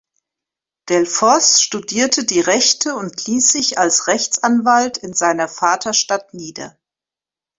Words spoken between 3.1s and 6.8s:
ließ sich als Rechtsanwalt in seiner Vaterstadt nieder.